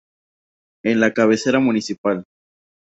Es 0.83 0.97
la 0.97 1.13
cabecera 1.13 1.59
municipal. 1.59 2.23